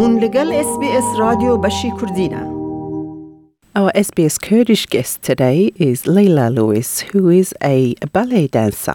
هون 0.00 0.18
لگل 0.18 0.52
اس 0.52 0.78
بی 0.80 0.88
اس 0.88 1.04
رادیو 1.18 1.56
بشی 1.56 1.90
کردینه 2.00 2.56
Our 3.78 3.90
SBS 3.94 4.36
Kurdish 4.46 4.86
guest 4.86 5.22
today 5.22 5.70
is 5.88 6.06
Leila 6.06 6.48
Lewis, 6.48 6.90
who 7.10 7.28
is 7.28 7.52
a 7.62 7.94
ballet 8.14 8.46
dancer. 8.46 8.94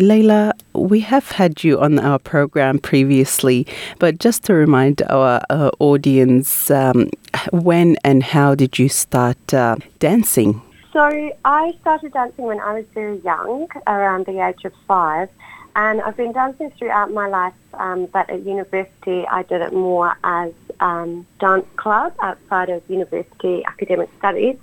Leila, 0.00 0.52
we 0.92 1.00
have 1.00 1.26
had 1.40 1.62
you 1.62 1.74
on 1.86 1.98
our 1.98 2.18
program 2.18 2.78
previously, 2.78 3.66
but 3.98 4.12
just 4.26 4.38
to 4.46 4.54
remind 4.54 5.02
our 5.16 5.34
uh, 5.50 5.70
audience, 5.90 6.70
um, 6.70 7.10
when 7.52 7.88
and 8.02 8.22
how 8.22 8.54
did 8.62 8.78
you 8.78 8.88
start 8.88 9.42
uh, 9.52 9.76
dancing? 9.98 10.52
So 10.94 11.04
I 11.44 11.64
started 11.82 12.10
dancing 12.14 12.46
when 12.50 12.60
I 12.60 12.72
was 12.78 12.86
very 12.94 13.18
young, 13.32 13.68
around 13.86 14.22
the 14.24 14.36
age 14.48 14.64
of 14.64 14.72
five. 14.88 15.28
and 15.75 16.01
I've 16.01 16.17
been 16.17 16.31
dancing 16.31 16.71
throughout 16.71 17.11
my 17.11 17.27
life, 17.27 17.53
um, 17.73 18.07
but 18.07 18.29
at 18.29 18.43
university 18.45 19.25
I 19.27 19.43
did 19.43 19.61
it 19.61 19.73
more 19.73 20.15
as 20.23 20.51
um, 20.79 21.25
dance 21.39 21.65
club 21.75 22.13
outside 22.19 22.69
of 22.69 22.83
university 22.89 23.63
academic 23.65 24.09
studies. 24.17 24.57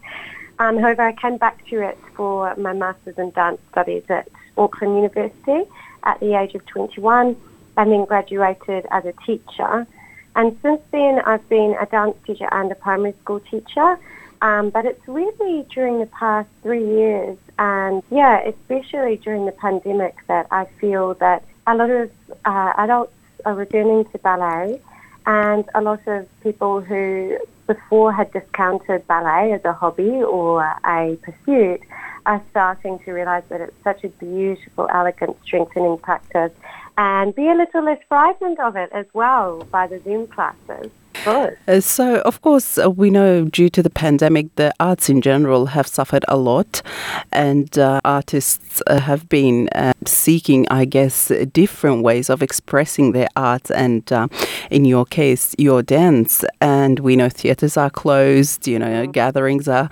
Um, 0.58 0.78
however, 0.78 1.02
I 1.02 1.12
came 1.12 1.36
back 1.36 1.66
to 1.68 1.80
it 1.80 1.98
for 2.14 2.54
my 2.56 2.72
master's 2.72 3.18
in 3.18 3.30
dance 3.30 3.60
studies 3.72 4.04
at 4.08 4.28
Auckland 4.56 4.96
University 4.96 5.70
at 6.02 6.18
the 6.20 6.34
age 6.34 6.54
of 6.54 6.64
21 6.66 7.36
and 7.76 7.92
then 7.92 8.04
graduated 8.04 8.86
as 8.90 9.04
a 9.04 9.12
teacher. 9.24 9.86
And 10.34 10.58
since 10.62 10.80
then, 10.92 11.20
I've 11.20 11.46
been 11.48 11.76
a 11.80 11.86
dance 11.86 12.16
teacher 12.26 12.48
and 12.52 12.70
a 12.70 12.74
primary 12.74 13.14
school 13.22 13.40
teacher. 13.40 13.98
Um, 14.42 14.70
but 14.70 14.84
it's 14.84 15.06
really 15.08 15.66
during 15.74 16.00
the 16.00 16.06
past 16.06 16.48
three 16.62 16.86
years, 16.86 17.38
and 17.58 18.02
yeah, 18.10 18.40
especially 18.40 19.16
during 19.16 19.46
the 19.46 19.52
pandemic, 19.52 20.14
that 20.28 20.46
I 20.50 20.66
feel 20.80 21.14
that 21.14 21.42
a 21.66 21.74
lot 21.74 21.90
of 21.90 22.10
uh, 22.44 22.72
adults 22.76 23.14
are 23.44 23.54
returning 23.54 24.04
to 24.06 24.18
ballet, 24.18 24.80
and 25.26 25.64
a 25.74 25.80
lot 25.80 26.06
of 26.06 26.28
people 26.42 26.80
who 26.80 27.38
before 27.66 28.12
had 28.12 28.32
discounted 28.32 29.06
ballet 29.08 29.52
as 29.52 29.64
a 29.64 29.72
hobby 29.72 30.22
or 30.22 30.62
a 30.84 31.18
pursuit 31.22 31.80
are 32.26 32.42
starting 32.50 32.98
to 33.00 33.12
realize 33.12 33.42
that 33.48 33.60
it's 33.60 33.82
such 33.82 34.04
a 34.04 34.08
beautiful, 34.08 34.88
elegant, 34.92 35.36
strengthening 35.44 35.98
practice 35.98 36.52
and 36.98 37.34
be 37.34 37.48
a 37.48 37.54
little 37.54 37.84
less 37.84 38.00
frightened 38.08 38.58
of 38.58 38.76
it 38.76 38.90
as 38.92 39.06
well 39.12 39.66
by 39.70 39.86
the 39.86 40.00
Zoom 40.00 40.26
classes. 40.26 40.90
Uh, 41.26 41.80
so, 41.80 42.20
of 42.20 42.40
course, 42.40 42.78
uh, 42.78 42.88
we 42.88 43.10
know 43.10 43.46
due 43.46 43.68
to 43.68 43.82
the 43.82 43.90
pandemic, 43.90 44.54
the 44.54 44.72
arts 44.78 45.08
in 45.08 45.20
general 45.20 45.66
have 45.66 45.86
suffered 45.86 46.24
a 46.28 46.36
lot, 46.36 46.82
and 47.32 47.76
uh, 47.78 48.00
artists 48.04 48.80
uh, 48.86 49.00
have 49.00 49.28
been 49.28 49.68
uh, 49.74 49.92
seeking, 50.04 50.66
I 50.70 50.84
guess, 50.84 51.32
different 51.52 52.04
ways 52.04 52.30
of 52.30 52.42
expressing 52.42 53.10
their 53.10 53.26
art. 53.34 53.70
And 53.72 54.10
uh, 54.12 54.28
in 54.70 54.84
your 54.84 55.04
case, 55.04 55.54
your 55.58 55.82
dance. 55.82 56.44
And 56.60 57.00
we 57.00 57.16
know 57.16 57.28
theatres 57.28 57.76
are 57.76 57.90
closed, 57.90 58.68
you 58.68 58.78
know, 58.78 58.86
mm-hmm. 58.86 59.10
gatherings 59.10 59.66
are 59.66 59.90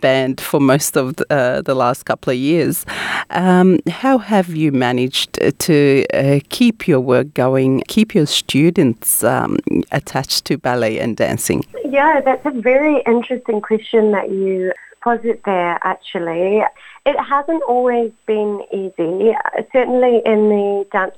banned 0.00 0.40
for 0.40 0.60
most 0.60 0.96
of 0.96 1.16
the, 1.16 1.62
the 1.64 1.74
last 1.74 2.04
couple 2.04 2.32
of 2.32 2.38
years. 2.38 2.86
Um, 3.30 3.80
how 3.88 4.18
have 4.18 4.54
you 4.54 4.70
managed 4.70 5.32
to 5.58 6.40
keep 6.48 6.86
your 6.86 7.00
work 7.00 7.34
going, 7.34 7.82
keep 7.88 8.14
your 8.14 8.26
students 8.26 9.24
um, 9.24 9.58
attached? 9.90 10.43
To 10.44 10.58
ballet 10.58 10.98
and 10.98 11.16
dancing? 11.16 11.62
Yeah, 11.84 12.20
that's 12.20 12.44
a 12.44 12.50
very 12.50 13.02
interesting 13.06 13.60
question 13.60 14.12
that 14.12 14.30
you 14.30 14.72
posit 15.00 15.42
there, 15.44 15.78
actually. 15.82 16.62
It 17.06 17.18
hasn't 17.18 17.62
always 17.64 18.10
been 18.26 18.62
easy. 18.72 19.34
Certainly 19.72 20.22
in 20.24 20.48
the 20.48 20.86
dance 20.92 21.14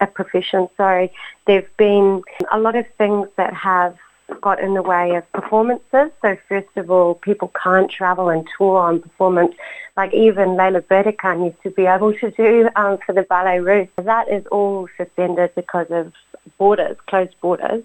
uh, 0.00 0.06
profession, 0.06 0.68
sorry, 0.76 1.10
there 1.46 1.62
have 1.62 1.76
been 1.76 2.22
a 2.50 2.58
lot 2.58 2.76
of 2.76 2.86
things 2.98 3.28
that 3.36 3.54
have 3.54 3.96
got 4.40 4.60
in 4.60 4.74
the 4.74 4.82
way 4.82 5.14
of 5.16 5.30
performances. 5.32 6.10
So 6.22 6.36
first 6.48 6.74
of 6.76 6.90
all, 6.90 7.14
people 7.14 7.50
can't 7.62 7.90
travel 7.90 8.28
and 8.28 8.46
tour 8.56 8.78
on 8.78 9.00
performance 9.00 9.54
like 9.96 10.12
even 10.14 10.56
Leila 10.56 10.82
Bederkhan 10.82 11.44
used 11.44 11.62
to 11.62 11.70
be 11.70 11.86
able 11.86 12.14
to 12.14 12.30
do 12.30 12.68
um, 12.76 12.98
for 13.04 13.12
the 13.12 13.22
Ballet 13.22 13.60
Russe. 13.60 13.88
That 13.96 14.30
is 14.30 14.46
all 14.46 14.88
suspended 14.96 15.54
because 15.54 15.88
of 15.90 16.12
borders, 16.58 16.96
closed 17.06 17.34
borders. 17.40 17.84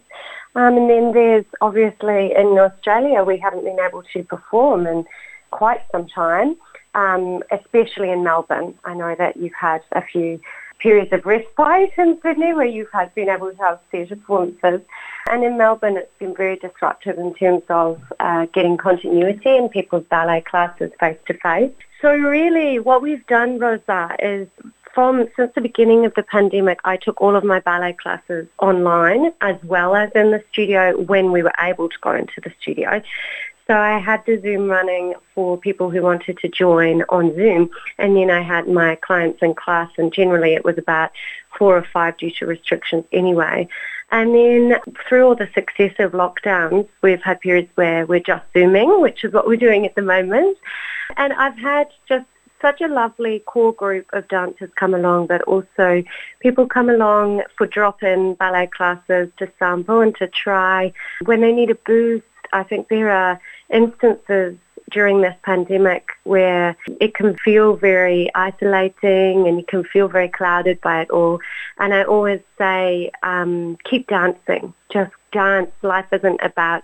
Um, 0.57 0.75
and 0.75 0.89
then 0.89 1.11
there's 1.11 1.45
obviously 1.61 2.33
in 2.35 2.57
Australia 2.57 3.23
we 3.23 3.37
haven't 3.37 3.63
been 3.63 3.79
able 3.79 4.01
to 4.13 4.23
perform 4.23 4.87
in 4.87 5.05
quite 5.51 5.81
some 5.91 6.07
time, 6.07 6.57
um, 6.95 7.43
especially 7.51 8.09
in 8.09 8.23
Melbourne. 8.23 8.73
I 8.83 8.95
know 8.95 9.13
that 9.13 9.37
you've 9.37 9.53
had 9.53 9.83
a 9.91 10.01
few 10.01 10.39
periods 10.79 11.13
of 11.13 11.27
respite 11.27 11.91
in 11.99 12.19
Sydney 12.23 12.53
where 12.53 12.65
you've 12.65 12.91
had 12.91 13.13
been 13.13 13.29
able 13.29 13.51
to 13.51 13.57
have 13.57 13.79
theatre 13.91 14.15
performances. 14.15 14.81
And 15.29 15.43
in 15.43 15.59
Melbourne 15.59 15.95
it's 15.95 16.17
been 16.17 16.35
very 16.35 16.55
disruptive 16.55 17.19
in 17.19 17.35
terms 17.35 17.61
of 17.69 18.01
uh, 18.19 18.47
getting 18.47 18.77
continuity 18.77 19.55
in 19.57 19.69
people's 19.69 20.05
ballet 20.05 20.41
classes 20.41 20.91
face 20.99 21.19
to 21.27 21.35
face. 21.35 21.71
So 22.01 22.11
really 22.15 22.79
what 22.79 23.03
we've 23.03 23.25
done, 23.27 23.59
Rosa, 23.59 24.15
is 24.17 24.47
from 24.97 25.27
since 25.35 25.51
the 25.53 25.61
beginning 25.61 26.07
of 26.07 26.13
the 26.15 26.23
pandemic, 26.23 26.79
I 26.83 26.97
took 26.97 27.21
all 27.21 27.35
of 27.35 27.43
my 27.43 27.59
ballet 27.59 27.93
classes 27.93 28.47
online 28.57 29.31
as 29.41 29.55
well 29.63 29.95
as 29.95 30.09
in 30.15 30.31
the 30.31 30.43
studio 30.51 30.99
when 30.99 31.31
we 31.31 31.43
were 31.43 31.53
able 31.59 31.87
to 31.87 31.97
go 32.01 32.15
into 32.15 32.41
the 32.41 32.51
studio. 32.59 33.03
So 33.67 33.77
I 33.77 33.99
had 33.99 34.25
the 34.25 34.41
Zoom 34.41 34.67
running 34.67 35.13
for 35.35 35.55
people 35.55 35.91
who 35.91 36.01
wanted 36.01 36.39
to 36.39 36.47
join 36.47 37.03
on 37.09 37.35
Zoom, 37.35 37.69
and 37.99 38.17
then 38.17 38.31
I 38.31 38.41
had 38.41 38.67
my 38.67 38.95
clients 38.95 39.43
in 39.43 39.53
class, 39.53 39.91
and 39.99 40.11
generally 40.11 40.55
it 40.55 40.65
was 40.65 40.79
about 40.79 41.11
four 41.59 41.77
or 41.77 41.85
five 41.93 42.17
due 42.17 42.31
to 42.39 42.47
restrictions 42.47 43.05
anyway. 43.11 43.67
And 44.09 44.33
then 44.33 44.79
through 45.07 45.27
all 45.27 45.35
the 45.35 45.49
successive 45.53 46.13
lockdowns, 46.13 46.87
we've 47.03 47.21
had 47.21 47.39
periods 47.39 47.69
where 47.75 48.07
we're 48.07 48.19
just 48.19 48.45
Zooming, 48.51 48.99
which 48.99 49.23
is 49.23 49.31
what 49.31 49.45
we're 49.45 49.57
doing 49.57 49.85
at 49.85 49.93
the 49.93 50.01
moment. 50.01 50.57
And 51.17 51.33
I've 51.33 51.59
had 51.59 51.89
just 52.09 52.25
such 52.61 52.81
a 52.81 52.87
lovely 52.87 53.39
core 53.39 53.73
group 53.73 54.07
of 54.13 54.27
dancers 54.27 54.69
come 54.75 54.93
along, 54.93 55.27
but 55.27 55.41
also 55.43 56.03
people 56.39 56.67
come 56.67 56.89
along 56.89 57.43
for 57.57 57.67
drop-in 57.67 58.35
ballet 58.35 58.67
classes 58.67 59.29
to 59.37 59.51
sample 59.59 60.01
and 60.01 60.15
to 60.17 60.27
try. 60.27 60.91
When 61.25 61.41
they 61.41 61.51
need 61.51 61.69
a 61.69 61.75
boost, 61.75 62.25
I 62.53 62.63
think 62.63 62.87
there 62.87 63.11
are 63.11 63.39
instances 63.69 64.57
during 64.89 65.21
this 65.21 65.35
pandemic 65.43 66.11
where 66.23 66.75
it 67.01 67.13
can 67.13 67.35
feel 67.37 67.75
very 67.75 68.33
isolating 68.35 69.47
and 69.47 69.57
you 69.57 69.65
can 69.67 69.83
feel 69.83 70.07
very 70.07 70.29
clouded 70.29 70.79
by 70.81 71.01
it 71.01 71.09
all. 71.09 71.39
And 71.77 71.93
I 71.93 72.03
always 72.03 72.41
say, 72.57 73.11
um, 73.23 73.77
keep 73.83 74.07
dancing. 74.07 74.73
Just 74.89 75.11
dance. 75.31 75.71
Life 75.81 76.07
isn't 76.11 76.39
about 76.41 76.83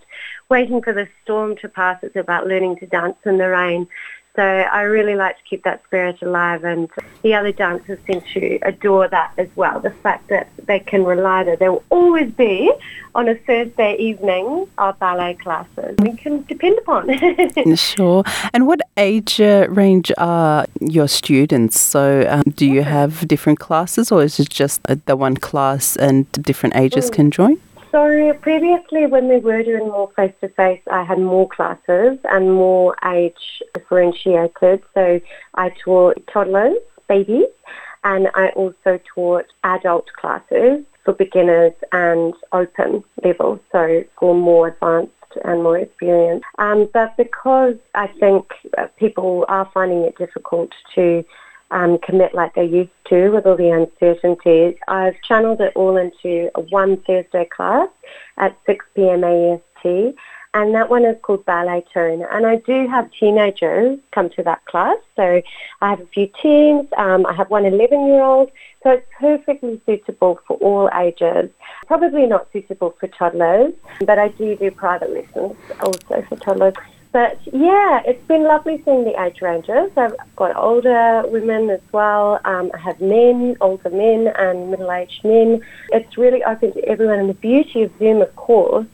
waiting 0.50 0.82
for 0.82 0.94
the 0.94 1.08
storm 1.24 1.56
to 1.58 1.70
pass. 1.70 1.98
It's 2.04 2.16
about 2.16 2.48
learning 2.48 2.78
to 2.78 2.88
dance 2.88 3.18
in 3.26 3.38
the 3.38 3.50
rain. 3.50 3.88
So 4.36 4.42
I 4.42 4.82
really 4.82 5.16
like 5.16 5.38
to 5.38 5.44
keep 5.44 5.64
that 5.64 5.84
spirit 5.86 6.20
alive 6.24 6.64
and 6.64 6.90
the 7.22 7.36
other 7.36 7.52
dancers 7.52 8.00
seem 8.08 8.22
to 8.34 8.60
adore 8.64 9.08
that 9.08 9.34
as 9.38 9.48
well. 9.56 9.80
The 9.80 9.92
fact 9.92 10.30
that 10.30 10.50
they 10.66 10.80
can 10.80 11.04
rely 11.04 11.44
that 11.44 11.60
there 11.60 11.72
will 11.72 11.84
always 11.92 12.32
be 12.32 12.72
on 13.14 13.30
a 13.30 13.36
Thursday 13.36 13.96
evening 13.98 14.68
our 14.80 14.94
ballet 14.94 15.36
classes. 15.36 15.96
We 16.00 16.14
can 16.14 16.42
depend 16.46 16.80
upon. 16.80 17.76
sure. 17.76 18.24
And 18.54 18.66
what 18.66 18.82
age 18.98 19.40
uh, 19.40 19.68
range 19.70 20.12
are 20.18 20.66
your 20.82 21.08
students? 21.08 21.80
So 21.80 22.26
um, 22.28 22.42
do 22.56 22.66
you 22.66 22.82
have 22.82 23.28
different 23.28 23.60
classes 23.60 24.12
or 24.12 24.24
is 24.24 24.40
it 24.40 24.50
just 24.50 24.82
uh, 24.90 24.96
the 25.06 25.16
one 25.16 25.38
class 25.38 25.96
and 25.98 26.32
different 26.32 26.76
ages 26.76 27.12
mm. 27.12 27.14
can 27.14 27.30
join? 27.30 27.60
So 27.94 28.34
previously 28.42 29.06
when 29.06 29.28
we 29.28 29.38
were 29.38 29.62
doing 29.62 29.88
more 29.88 30.10
face-to-face, 30.16 30.82
I 30.90 31.04
had 31.04 31.20
more 31.20 31.48
classes 31.48 32.18
and 32.24 32.52
more 32.52 32.96
age 33.06 33.62
differentiated. 33.76 34.82
So 34.96 35.22
I 35.54 35.70
taught 35.86 36.26
toddlers, 36.26 36.80
babies, 37.08 37.54
and 38.04 38.30
I 38.34 38.48
also 38.56 39.00
taught 39.14 39.46
adult 39.64 40.12
classes 40.20 40.84
for 41.06 41.14
beginners 41.14 41.74
and 41.92 42.34
open 42.52 43.04
level, 43.24 43.60
so 43.72 44.04
for 44.20 44.34
more 44.34 44.70
advanced 44.70 45.12
and 45.46 45.62
more 45.62 45.78
experienced. 45.78 46.46
Um, 46.58 46.90
but 46.96 47.16
because 47.16 47.76
I 47.94 48.08
think 48.20 48.54
people 48.98 49.46
are 49.50 49.70
finding 49.72 50.02
it 50.02 50.18
difficult 50.18 50.72
to 50.96 51.24
um, 51.74 51.98
commit 51.98 52.34
like 52.34 52.54
they 52.56 52.66
used 52.66 52.92
to 53.10 53.30
with 53.30 53.46
all 53.46 53.58
the 53.58 53.70
uncertainties. 53.70 54.76
I've 54.88 55.20
channeled 55.24 55.60
it 55.60 55.74
all 55.76 55.98
into 55.98 56.50
a 56.56 56.62
one 56.62 56.98
Thursday 57.02 57.46
class 57.46 57.90
at 58.38 58.58
6 58.66 58.86
p.m. 58.96 59.24
AST 59.24 60.16
and 60.56 60.76
that 60.76 60.90
one 60.90 61.04
is 61.04 61.18
called 61.24 61.46
Ballet 61.46 61.84
Tune. 61.92 62.26
And 62.32 62.46
I 62.46 62.58
do 62.58 62.88
have 62.88 63.10
teenagers 63.12 63.98
come 64.12 64.30
to 64.32 64.44
that 64.44 64.64
class. 64.66 64.98
So 65.16 65.42
I 65.82 65.90
have 65.90 66.00
a 66.00 66.06
few 66.08 66.30
teens. 66.42 66.88
Um, 66.96 67.26
I 67.26 67.34
have 67.34 67.50
one 67.50 67.64
11-year-old. 67.64 68.52
So 68.84 68.92
it's 68.92 69.08
perfectly 69.20 69.82
suitable 69.86 70.40
for 70.48 70.58
all 70.58 70.90
ages. 70.96 71.50
Probably 71.88 72.28
not 72.28 72.48
suitable 72.54 72.96
for 73.00 73.08
toddlers, 73.08 73.74
but 74.06 74.20
I 74.20 74.28
do 74.30 74.56
do 74.56 74.70
private 74.70 75.10
lessons 75.10 75.58
also 75.80 76.22
for 76.30 76.36
toddlers. 76.36 76.76
But 77.14 77.40
yeah, 77.54 78.02
it's 78.08 78.26
been 78.28 78.44
lovely 78.44 78.82
seeing 78.84 79.04
the 79.04 79.22
age 79.24 79.40
ranges. 79.40 79.92
I've 79.96 80.16
got 80.36 80.56
older 80.56 81.24
women 81.28 81.70
as 81.70 81.80
well. 81.92 82.42
Um, 82.44 82.72
I 82.74 82.80
have 82.80 83.00
men, 83.00 83.56
older 83.62 83.92
men, 83.92 84.34
and 84.36 84.72
middle-aged 84.72 85.24
men. 85.24 85.62
It's 85.92 86.18
really 86.18 86.44
open 86.44 86.74
to 86.74 86.84
everyone. 86.86 87.20
And 87.20 87.30
the 87.30 87.36
beauty 87.36 87.84
of 87.84 87.92
Zoom, 88.00 88.24
of 88.24 88.36
course, 88.36 88.88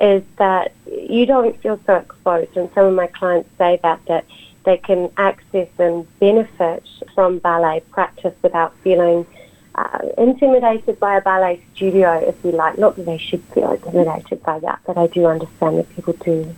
is 0.00 0.22
that 0.38 0.72
you 0.90 1.26
don't 1.26 1.60
feel 1.60 1.78
so 1.84 1.96
exposed. 1.96 2.56
And 2.56 2.70
some 2.74 2.86
of 2.86 2.94
my 2.94 3.08
clients 3.08 3.50
say 3.58 3.78
that 3.82 4.00
that 4.06 4.24
they 4.64 4.78
can 4.78 5.10
access 5.18 5.68
and 5.78 6.18
benefit 6.18 6.82
from 7.14 7.38
ballet 7.40 7.80
practice 7.90 8.34
without 8.42 8.74
feeling 8.78 9.26
uh, 9.74 9.98
intimidated 10.16 10.98
by 10.98 11.18
a 11.18 11.20
ballet 11.20 11.62
studio, 11.74 12.14
if 12.26 12.42
you 12.42 12.52
like. 12.52 12.78
Not 12.78 12.96
that 12.96 13.04
they 13.04 13.18
should 13.18 13.42
feel 13.52 13.72
intimidated 13.72 14.42
by 14.42 14.60
that, 14.60 14.80
but 14.86 14.96
I 14.96 15.08
do 15.08 15.26
understand 15.26 15.76
that 15.76 15.94
people 15.94 16.14
do. 16.14 16.56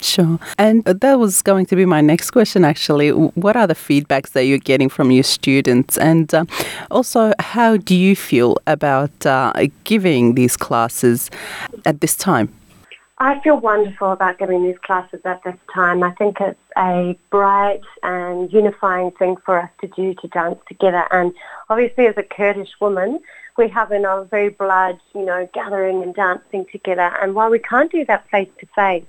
Sure. 0.00 0.38
And 0.58 0.84
that 0.84 1.18
was 1.18 1.42
going 1.42 1.66
to 1.66 1.76
be 1.76 1.84
my 1.84 2.00
next 2.00 2.30
question, 2.30 2.64
actually. 2.64 3.10
What 3.10 3.56
are 3.56 3.66
the 3.66 3.74
feedbacks 3.74 4.30
that 4.30 4.44
you're 4.44 4.58
getting 4.58 4.88
from 4.88 5.10
your 5.10 5.24
students? 5.24 5.98
And 5.98 6.32
uh, 6.34 6.44
also, 6.90 7.32
how 7.38 7.76
do 7.76 7.94
you 7.94 8.14
feel 8.16 8.56
about 8.66 9.26
uh, 9.26 9.52
giving 9.84 10.34
these 10.34 10.56
classes 10.56 11.30
at 11.84 12.00
this 12.00 12.16
time? 12.16 12.57
I 13.20 13.40
feel 13.40 13.58
wonderful 13.58 14.12
about 14.12 14.38
giving 14.38 14.62
these 14.62 14.78
classes 14.78 15.20
at 15.24 15.42
this 15.42 15.56
time. 15.74 16.04
I 16.04 16.12
think 16.12 16.40
it's 16.40 16.58
a 16.76 17.18
bright 17.30 17.80
and 18.04 18.52
unifying 18.52 19.10
thing 19.10 19.36
for 19.44 19.60
us 19.60 19.70
to 19.80 19.88
do 19.88 20.14
to 20.14 20.28
dance 20.28 20.60
together. 20.68 21.04
And 21.10 21.34
obviously, 21.68 22.06
as 22.06 22.16
a 22.16 22.22
Kurdish 22.22 22.70
woman, 22.80 23.18
we 23.56 23.68
have 23.70 23.90
in 23.90 24.06
our 24.06 24.24
very 24.24 24.50
blood, 24.50 25.00
you 25.16 25.24
know, 25.24 25.48
gathering 25.52 26.00
and 26.04 26.14
dancing 26.14 26.64
together. 26.70 27.12
And 27.20 27.34
while 27.34 27.50
we 27.50 27.58
can't 27.58 27.90
do 27.90 28.04
that 28.04 28.30
face 28.30 28.50
to 28.60 28.66
face, 28.66 29.04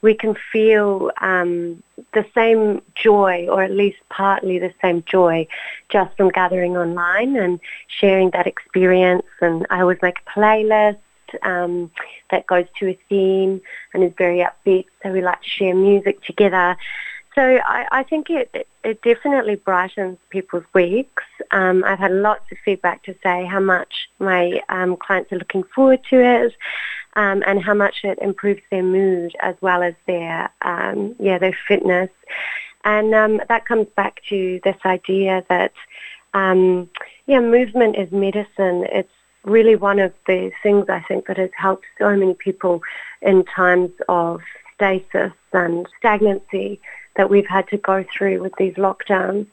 we 0.00 0.14
can 0.14 0.34
feel 0.50 1.10
um, 1.20 1.82
the 2.14 2.24
same 2.34 2.80
joy, 2.94 3.48
or 3.50 3.62
at 3.62 3.70
least 3.70 3.98
partly 4.08 4.58
the 4.58 4.72
same 4.80 5.04
joy, 5.04 5.46
just 5.90 6.16
from 6.16 6.30
gathering 6.30 6.74
online 6.78 7.36
and 7.36 7.60
sharing 7.86 8.30
that 8.30 8.46
experience. 8.46 9.26
And 9.42 9.66
I 9.68 9.82
always 9.82 9.98
make 10.00 10.20
a 10.26 10.38
playlist 10.38 10.96
um, 11.42 11.90
that 12.30 12.46
goes 12.46 12.66
to 12.78 12.88
a 12.88 12.98
theme 13.08 13.60
and 13.92 14.04
is 14.04 14.12
very 14.16 14.38
upbeat. 14.38 14.86
So 15.02 15.12
we 15.12 15.22
like 15.22 15.42
to 15.42 15.48
share 15.48 15.74
music 15.74 16.22
together. 16.24 16.76
So 17.34 17.42
I, 17.42 17.86
I 17.90 18.02
think 18.02 18.28
it, 18.28 18.68
it 18.84 19.00
definitely 19.02 19.56
brightens 19.56 20.18
people's 20.28 20.64
weeks. 20.74 21.22
Um, 21.50 21.82
I've 21.84 21.98
had 21.98 22.12
lots 22.12 22.50
of 22.52 22.58
feedback 22.64 23.02
to 23.04 23.14
say 23.22 23.46
how 23.46 23.60
much 23.60 24.10
my 24.18 24.60
um, 24.68 24.96
clients 24.96 25.32
are 25.32 25.38
looking 25.38 25.62
forward 25.74 26.00
to 26.10 26.20
it, 26.20 26.52
um, 27.14 27.42
and 27.46 27.62
how 27.62 27.74
much 27.74 28.04
it 28.04 28.18
improves 28.20 28.60
their 28.70 28.82
mood 28.82 29.34
as 29.40 29.54
well 29.62 29.82
as 29.82 29.94
their 30.06 30.50
um, 30.62 31.14
yeah 31.18 31.38
their 31.38 31.56
fitness. 31.66 32.10
And 32.84 33.14
um, 33.14 33.40
that 33.48 33.64
comes 33.64 33.86
back 33.96 34.20
to 34.28 34.60
this 34.64 34.76
idea 34.84 35.44
that 35.48 35.72
um, 36.34 36.90
yeah 37.26 37.40
movement 37.40 37.96
is 37.96 38.12
medicine. 38.12 38.86
It's 38.92 39.08
really 39.44 39.76
one 39.76 39.98
of 39.98 40.12
the 40.26 40.52
things 40.62 40.88
I 40.88 41.00
think 41.00 41.26
that 41.26 41.36
has 41.36 41.50
helped 41.56 41.84
so 41.98 42.14
many 42.16 42.34
people 42.34 42.82
in 43.20 43.44
times 43.44 43.90
of 44.08 44.40
stasis 44.74 45.32
and 45.52 45.86
stagnancy 45.98 46.80
that 47.16 47.30
we've 47.30 47.46
had 47.46 47.68
to 47.68 47.76
go 47.76 48.04
through 48.16 48.40
with 48.40 48.54
these 48.56 48.74
lockdowns. 48.74 49.46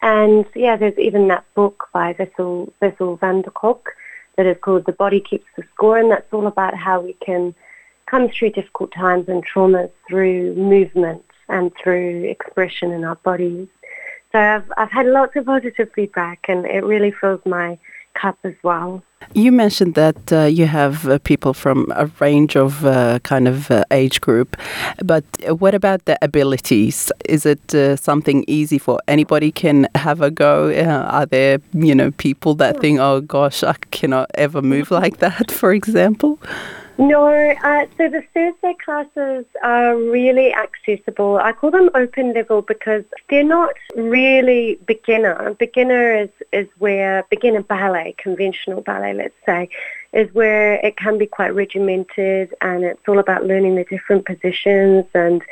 And 0.00 0.46
yeah, 0.54 0.76
there's 0.76 0.98
even 0.98 1.28
that 1.28 1.44
book 1.54 1.88
by 1.92 2.12
Bessel, 2.12 2.72
Bessel 2.80 3.16
van 3.16 3.42
der 3.42 3.50
Kolk 3.50 3.94
that 4.36 4.46
is 4.46 4.56
called 4.60 4.86
The 4.86 4.92
Body 4.92 5.20
Keeps 5.20 5.46
the 5.56 5.64
Score, 5.74 5.98
and 5.98 6.10
that's 6.10 6.32
all 6.32 6.46
about 6.46 6.74
how 6.74 7.00
we 7.00 7.12
can 7.14 7.54
come 8.06 8.28
through 8.28 8.50
difficult 8.50 8.92
times 8.92 9.28
and 9.28 9.46
traumas 9.46 9.90
through 10.08 10.54
movement 10.54 11.24
and 11.48 11.72
through 11.76 12.24
expression 12.24 12.92
in 12.92 13.04
our 13.04 13.16
bodies. 13.16 13.68
So 14.32 14.38
I've, 14.38 14.72
I've 14.76 14.90
had 14.90 15.06
lots 15.06 15.36
of 15.36 15.46
positive 15.46 15.90
feedback, 15.94 16.46
and 16.48 16.64
it 16.64 16.84
really 16.84 17.10
fills 17.10 17.40
my 17.44 17.78
cup 18.14 18.38
as 18.44 18.54
well. 18.62 19.02
You 19.34 19.52
mentioned 19.52 19.94
that 19.94 20.32
uh, 20.32 20.44
you 20.44 20.66
have 20.66 21.08
uh, 21.08 21.18
people 21.18 21.54
from 21.54 21.92
a 21.96 22.06
range 22.20 22.56
of 22.56 22.84
uh, 22.84 23.18
kind 23.20 23.48
of 23.48 23.70
uh, 23.70 23.84
age 23.90 24.20
group, 24.20 24.56
but 25.02 25.24
what 25.48 25.74
about 25.74 26.04
the 26.04 26.18
abilities? 26.22 27.10
Is 27.28 27.46
it 27.46 27.74
uh, 27.74 27.96
something 27.96 28.44
easy 28.46 28.78
for 28.78 28.98
anybody 29.08 29.52
can 29.52 29.88
have 29.94 30.20
a 30.20 30.30
go? 30.30 30.70
Uh, 30.70 31.06
are 31.10 31.26
there 31.26 31.60
you 31.72 31.94
know 31.94 32.10
people 32.10 32.54
that 32.56 32.80
think, 32.80 32.98
oh 33.00 33.20
gosh, 33.20 33.62
I 33.62 33.74
cannot 33.90 34.30
ever 34.34 34.60
move 34.60 34.90
like 34.90 35.18
that, 35.18 35.50
for 35.60 35.72
example? 35.72 36.38
No, 36.98 37.26
uh, 37.26 37.86
so 37.96 38.08
the 38.08 38.22
Thursday 38.34 38.76
classes 38.84 39.46
are 39.62 39.96
really 39.96 40.54
accessible. 40.54 41.38
I 41.38 41.52
call 41.52 41.70
them 41.70 41.88
open 41.94 42.34
level 42.34 42.60
because 42.62 43.04
they're 43.30 43.42
not 43.42 43.74
really 43.96 44.78
beginner. 44.86 45.54
Beginner 45.54 46.14
is, 46.14 46.28
is 46.52 46.68
where, 46.78 47.24
beginner 47.30 47.62
ballet, 47.62 48.14
conventional 48.18 48.82
ballet, 48.82 49.14
let's 49.14 49.34
say, 49.46 49.70
is 50.12 50.32
where 50.34 50.74
it 50.74 50.96
can 50.98 51.16
be 51.16 51.26
quite 51.26 51.54
regimented 51.54 52.54
and 52.60 52.84
it's 52.84 53.08
all 53.08 53.18
about 53.18 53.46
learning 53.46 53.76
the 53.76 53.84
different 53.84 54.26
positions 54.26 55.06
and 55.14 55.42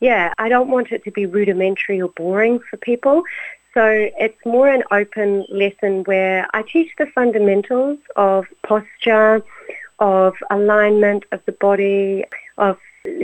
yeah, 0.00 0.34
I 0.36 0.50
don't 0.50 0.68
want 0.68 0.92
it 0.92 1.04
to 1.04 1.10
be 1.10 1.24
rudimentary 1.24 2.02
or 2.02 2.10
boring 2.10 2.60
for 2.60 2.76
people. 2.76 3.22
So 3.72 4.10
it's 4.18 4.38
more 4.44 4.68
an 4.68 4.84
open 4.90 5.46
lesson 5.50 6.04
where 6.04 6.46
I 6.54 6.62
teach 6.62 6.92
the 6.98 7.06
fundamentals 7.06 7.98
of 8.16 8.46
posture, 8.62 9.42
of 9.98 10.34
alignment 10.50 11.24
of 11.32 11.40
the 11.46 11.52
body, 11.52 12.24
of 12.58 12.78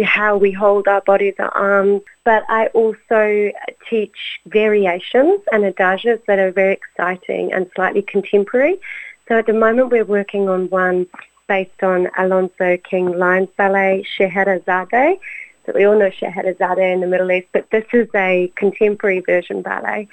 how 0.05 0.37
we 0.37 0.53
hold 0.53 0.87
our 0.87 1.01
bodies, 1.01 1.35
our 1.39 1.51
arms, 1.57 2.03
but 2.25 2.45
I 2.49 2.67
also 2.69 3.51
teach 3.89 4.41
variations 4.47 5.41
and 5.51 5.65
adages 5.65 6.21
that 6.27 6.39
are 6.39 6.53
very 6.53 6.75
exciting 6.75 7.53
and 7.53 7.71
slightly 7.75 8.03
contemporary. 8.03 8.81
So 9.29 9.39
at 9.39 9.47
the 9.47 9.53
moment 9.53 9.91
we're 9.91 10.05
working 10.05 10.49
on 10.49 10.71
one 10.71 11.07
based 11.49 11.83
on 11.83 12.09
Alonzo 12.17 12.77
King 12.79 13.19
LINES 13.19 13.49
Ballet 13.57 14.05
Scheherazade. 14.17 15.19
So 15.65 15.73
we 15.75 15.85
all 15.85 15.99
know 15.99 16.11
Scheherazade 16.11 16.79
in 16.79 17.01
the 17.01 17.07
Middle 17.07 17.31
East, 17.31 17.49
but 17.53 17.71
this 17.71 17.85
is 17.93 18.09
a 18.15 18.53
contemporary 18.57 19.21
version 19.21 19.63
ballet. 19.63 20.09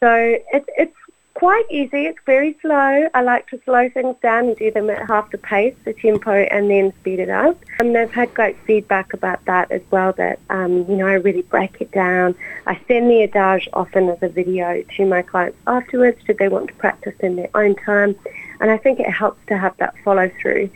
So 0.00 0.12
it, 0.52 0.64
it's 0.76 0.96
quite 1.38 1.70
easy. 1.70 2.06
It's 2.06 2.18
very 2.26 2.58
slow. 2.60 3.08
I 3.14 3.22
like 3.22 3.48
to 3.50 3.60
slow 3.64 3.88
things 3.90 4.16
down 4.20 4.48
and 4.48 4.56
do 4.56 4.72
them 4.72 4.90
at 4.90 5.06
half 5.06 5.30
the 5.30 5.38
pace, 5.38 5.76
the 5.84 5.92
tempo, 5.92 6.32
and 6.32 6.68
then 6.68 6.92
speed 6.98 7.20
it 7.20 7.28
up. 7.28 7.56
And 7.78 7.94
they've 7.94 8.10
had 8.10 8.34
great 8.34 8.56
feedback 8.66 9.12
about 9.12 9.44
that 9.44 9.70
as 9.70 9.82
well. 9.92 10.12
That 10.14 10.40
um, 10.50 10.84
you 10.88 10.96
know, 10.96 11.06
I 11.06 11.12
really 11.12 11.42
break 11.42 11.80
it 11.80 11.92
down. 11.92 12.34
I 12.66 12.80
send 12.88 13.08
the 13.08 13.22
adage 13.22 13.68
often 13.72 14.08
as 14.08 14.20
a 14.20 14.28
video 14.28 14.82
to 14.96 15.06
my 15.06 15.22
clients 15.22 15.56
afterwards, 15.68 16.18
should 16.26 16.38
they 16.38 16.48
want 16.48 16.68
to 16.70 16.74
practice 16.74 17.14
in 17.20 17.36
their 17.36 17.50
own 17.54 17.76
time. 17.76 18.16
And 18.60 18.72
I 18.72 18.76
think 18.76 18.98
it 18.98 19.08
helps 19.08 19.38
to 19.46 19.56
have 19.56 19.76
that 19.76 19.94
follow 20.02 20.28
through, 20.42 20.70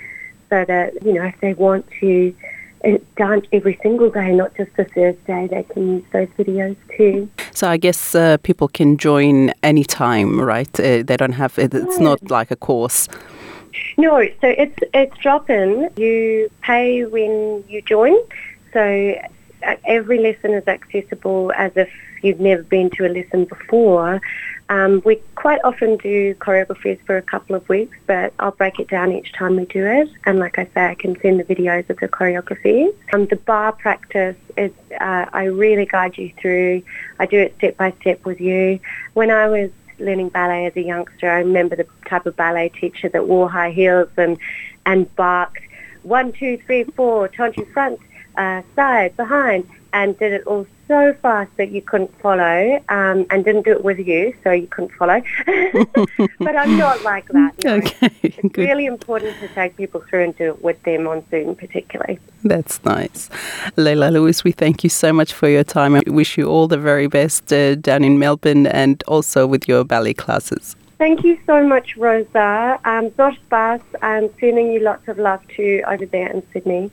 so 0.49 0.65
that 0.65 1.05
you 1.05 1.13
know, 1.13 1.25
if 1.25 1.41
they 1.41 1.55
want 1.55 1.91
to 1.99 2.33
done 3.17 3.43
every 3.53 3.79
single 3.83 4.11
day, 4.11 4.33
not 4.33 4.55
just 4.57 4.75
the 4.77 4.85
Thursday. 4.85 5.47
They 5.49 5.63
can 5.63 5.97
use 5.97 6.05
those 6.13 6.29
videos 6.39 6.77
too. 6.97 7.29
So 7.53 7.69
I 7.69 7.77
guess 7.77 8.15
uh, 8.15 8.39
people 8.39 8.69
can 8.69 8.97
join 8.97 9.51
anytime, 9.63 10.41
right? 10.41 10.81
Uh, 10.81 11.03
they 11.03 11.17
don't 11.17 11.33
have 11.33 11.59
it, 11.59 11.75
it's 11.75 11.99
not 11.99 12.31
like 12.31 12.51
a 12.51 12.57
course. 12.57 13.09
No, 13.97 14.23
so 14.41 14.49
it's 14.49 14.79
it's 14.93 15.17
drop 15.19 15.49
in. 15.49 15.89
You 15.97 16.51
pay 16.63 17.05
when 17.05 17.65
you 17.69 17.83
join. 17.83 18.15
So 18.73 19.15
uh, 19.67 19.77
every 19.85 20.19
lesson 20.19 20.53
is 20.55 20.67
accessible 20.67 21.53
as 21.57 21.73
if 21.77 21.91
you've 22.23 22.41
never 22.41 22.63
been 22.63 22.91
to 22.91 23.07
a 23.07 23.11
lesson 23.11 23.45
before. 23.45 24.21
Um, 24.73 25.03
we 25.05 25.17
quite 25.35 25.61
often 25.65 25.99
do 25.99 26.35
choreographies 26.37 26.99
for 27.05 27.19
a 27.19 27.23
couple 27.23 27.55
of 27.55 27.69
weeks, 27.69 27.99
but 28.07 28.33
I'll 28.39 28.53
break 28.53 28.81
it 28.81 28.89
down 28.89 29.13
each 29.13 29.31
time 29.35 29.57
we 29.57 29.67
do 29.67 29.85
it. 29.85 30.09
And 30.25 30.39
like 30.39 30.59
I 30.59 30.65
say, 30.73 30.87
I 30.87 30.95
can 30.95 31.15
send 31.21 31.39
the 31.41 31.45
videos 31.45 31.91
of 31.91 31.99
the 31.99 32.09
choreographies. 32.09 32.95
Um, 33.13 33.27
the 33.27 33.37
barre 33.37 33.73
practice 33.73 34.37
is 34.57 34.73
uh, 34.99 35.27
I 35.31 35.45
really 35.45 35.85
guide 35.85 36.17
you 36.17 36.33
through. 36.41 36.83
I 37.19 37.27
do 37.27 37.39
it 37.39 37.55
step 37.59 37.77
by 37.77 37.93
step 38.01 38.25
with 38.25 38.41
you. 38.41 38.81
When 39.13 39.31
I 39.31 39.47
was 39.47 39.71
learning 39.99 40.31
ballet 40.31 40.65
as 40.65 40.75
a 40.75 40.83
youngster, 40.83 41.31
I 41.31 41.41
remember 41.41 41.77
the 41.77 41.87
type 42.07 42.25
of 42.25 42.35
ballet 42.37 42.71
teacher 42.71 43.11
that 43.11 43.29
wore 43.29 43.51
high 43.51 43.73
heels 43.73 44.09
and 44.17 44.39
and 44.87 45.15
barked 45.17 45.61
one, 46.03 46.33
two, 46.33 46.57
three, 46.65 46.85
four, 46.85 47.29
turn 47.29 47.53
front, 47.75 48.01
uh, 48.39 48.63
side, 48.75 49.15
behind, 49.19 49.69
and 49.93 50.19
did 50.19 50.33
it 50.33 50.47
all 50.47 50.67
so 50.89 51.15
fast 51.23 51.51
that 51.57 51.71
you 51.71 51.83
couldn't 51.83 52.13
follow 52.21 52.83
um, 52.89 53.27
and 53.31 53.45
didn't 53.45 53.65
do 53.65 53.73
it 53.73 53.85
with 53.85 53.99
you, 53.99 54.35
so 54.45 54.51
you 54.51 54.67
couldn't 54.67 54.93
follow. 54.93 55.23
but 56.39 56.57
I'm 56.57 56.77
not 56.79 57.03
like 57.03 57.29
that. 57.29 57.65
No. 57.65 57.73
Okay, 57.83 58.11
it's 58.23 58.39
good. 58.53 58.69
really 58.69 58.87
important 58.87 59.39
to 59.41 59.49
take 59.49 59.77
people 59.77 60.03
through 60.09 60.25
and 60.25 60.37
do 60.37 60.51
it 60.51 60.63
with 60.63 60.81
them 60.83 61.07
on 61.09 61.25
Zoom, 61.31 61.55
particularly. 61.57 62.19
That's 62.45 62.85
nice. 62.85 63.31
Leila 63.77 64.11
Lewis, 64.11 64.45
we 64.45 64.53
thank 64.53 64.85
you 64.85 64.91
so 64.91 65.13
much 65.13 65.33
for 65.33 65.49
your 65.49 65.65
time. 65.65 65.95
I 65.95 66.03
wish 66.07 66.37
you 66.37 66.49
all 66.49 66.69
the 66.69 66.79
very 66.79 67.07
best 67.07 67.53
uh, 67.53 67.75
down 67.77 68.05
in 68.05 68.19
Melbourne 68.19 68.67
and 68.67 69.03
also 69.09 69.47
with 69.47 69.67
your 69.67 69.85
ballet 69.85 70.15
classes. 70.15 70.77
Thank 70.99 71.25
you 71.25 71.37
so 71.47 71.67
much, 71.67 71.97
Rosa. 71.97 72.79
Um, 72.85 73.11
Zosh 73.11 73.39
Bas, 73.49 73.81
I'm 74.03 74.31
sending 74.39 74.73
you 74.73 74.81
lots 74.81 75.09
of 75.09 75.19
love 75.19 75.41
too 75.49 75.83
over 75.89 76.07
there 76.07 76.29
in 76.29 76.43
Sydney. 76.53 76.93